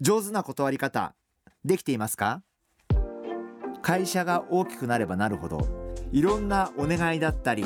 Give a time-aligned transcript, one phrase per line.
[0.00, 1.14] 上手な断り方
[1.62, 2.42] できていますか？
[3.82, 5.68] 会社が大きくなればなるほど
[6.10, 7.64] いろんなお願いだったり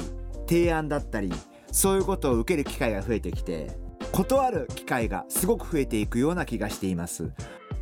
[0.49, 1.33] 提案だったり
[1.71, 3.77] そういうことを受ける機会が増えてきて
[4.11, 7.31] 断る機会がすごく増えていくような気がしています。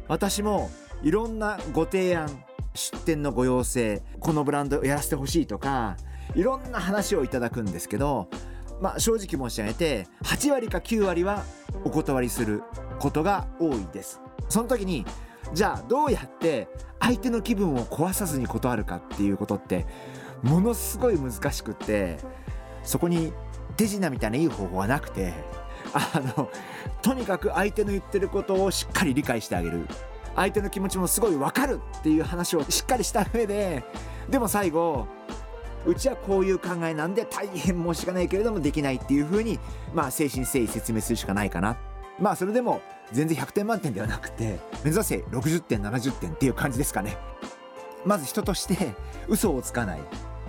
[0.08, 0.70] 私も
[1.02, 2.44] いろんなご提案
[2.74, 5.96] 出店のご要請このブランドをやらせてほしいとか
[6.34, 8.28] いろんな話をいただくんですけど
[8.82, 11.44] まあ正直申し上げて8割か9割は
[11.84, 12.62] お断りする
[12.98, 14.20] ことが多いです。
[14.52, 15.06] その時に
[15.54, 16.68] じゃあどうやって
[17.00, 19.86] 相手の気分を壊さずに断るかっていうことって
[20.42, 22.18] ものすごい難しくって
[22.84, 23.32] そこに
[23.78, 25.32] 手品みたいないい方法はなくて
[25.94, 26.50] あの
[27.00, 29.86] とにかく相手の言ってることをしっかり理解してあげる。
[30.34, 33.84] 相手の気持ちもすごい分かるっていう話をしっかりした上で
[34.30, 35.06] でも最後
[35.84, 39.58] うちはこういう考えなんで大変申し訳ないけれどもできないっていうふうに
[39.92, 41.76] まあ誠心誠意説明するしかないかな。
[42.18, 42.80] まあそれでも
[43.12, 47.16] 全然100点満点ではなくて目指せ60点70点っていう感じですかね。
[48.04, 48.94] まず人として
[49.28, 50.00] 嘘をつかない。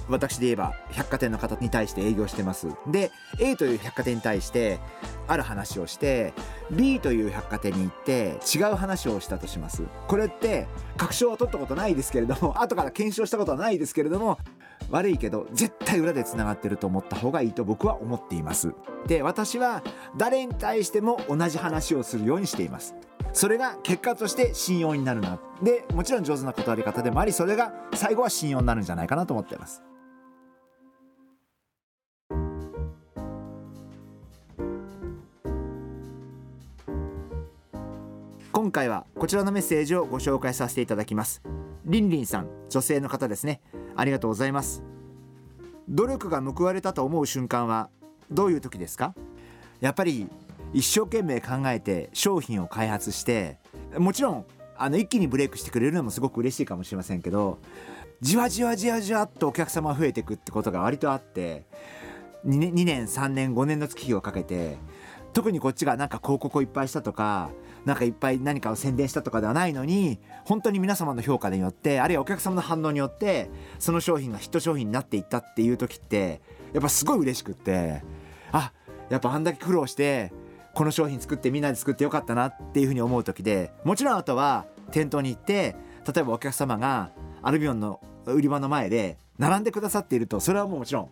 [0.10, 2.68] 私で言えば百貨店の方に対して営業してます。
[2.88, 4.80] で A という百貨店に対して
[5.28, 6.34] ある話をして
[6.72, 9.84] B という百貨店に行って違う話をしたとします。
[10.08, 14.38] これって確証は取ったことないですけれども後から検証したことはないですけれども
[14.90, 18.74] 悪いけど絶対裏でつながってると思った方がいいと僕は思っています。
[19.08, 19.84] で私は
[20.18, 22.96] 誰に対しても同じ話をするようにしています。
[23.34, 25.40] それが結果として信用になるな。
[25.62, 29.82] でもちろん上手な断り方でもありそれが最後は信用になるんじゃないかなと思っています。
[38.52, 41.42] 今回はこちらのメッセージをご紹介させていただきます。
[41.86, 43.62] りんりんさん女性の方ですね。
[43.96, 44.84] ありがとうございます。
[45.90, 47.90] 努力が報われたと思う瞬間は
[48.32, 49.14] どういう時ですか？
[49.82, 50.28] やっぱり
[50.74, 53.60] 一生懸命考えて商品を開発して
[53.98, 54.46] もちろん
[54.78, 57.60] あの一気にブレイクしてくれるのもすごく嬉しいかもしれませんけど
[58.22, 61.66] じわじわじわじわっとお客様増えていくってことが割とあって
[62.46, 64.78] 2年 ,2 年3年5年の月日をかけて
[65.34, 67.50] 特にこっちがなんか広告をいっぱいしたとか
[67.86, 73.50] なんかいっぱい何かを宣伝したとかではないのに本当に皆様の評価によってあるいはお客様の反応によって
[73.80, 78.04] その商品がヒット商品になっていったっていう時ってやっぱすごい嬉しくって
[78.52, 78.72] あ
[79.10, 80.32] やっぱあんだけ苦労して
[80.74, 85.76] この商品作ってみんなで作ってよかったなっていうふうに思う時でもちろんあとは店頭に行って
[86.14, 87.12] 例えばお客様が
[87.42, 91.10] アルビオンの売り場の前で並んでくださっているとそれはもうもちろん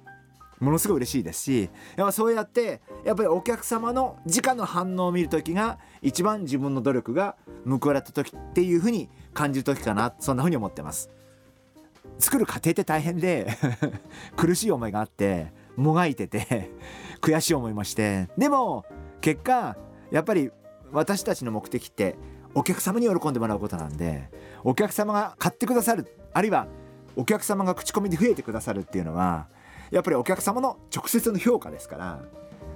[0.62, 7.36] ものすごい嬉しいですしやっぱそうやってやっぱりお客様の直の反応を見る時が一番自分の努力が
[7.68, 11.10] 報われた時っていうふうに感じる時かなそんなふうに思ってます。
[12.20, 13.48] 作る過程って大変で
[14.38, 16.72] 苦しい思いがあってもがいてて
[17.22, 18.86] 悔しい思いもしてでも
[19.22, 19.76] 結果
[20.12, 20.52] やっぱり
[20.92, 22.16] 私たちの目的って
[22.54, 24.30] お客様に喜んでもらうことなんで
[24.64, 26.68] お客様が買ってくださるあるいは
[27.16, 29.48] お客様が口コミで増えてくださるっていうのは
[29.92, 32.22] やっぱりお客様の直接の評価ですから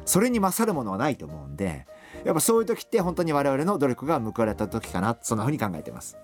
[0.05, 1.87] それに勝るものはないと思うんで
[2.23, 6.17] やっぱそういう時って本当に我々の努力が報われた時かなそんなふうに考えてます。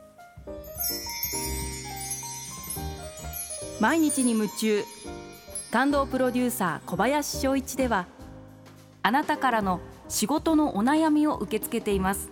[3.80, 4.84] 毎日に夢中。
[5.72, 8.06] 感動プロデューサー小林翔一では
[9.04, 9.80] あなたからの
[10.10, 12.30] 仕事のお悩みを受け付けています。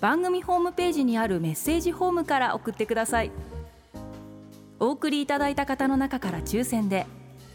[0.00, 3.30] 番組ホームページにあるメッセージフォームから送ってください。
[4.80, 7.06] お送りいただいた方の中から抽選で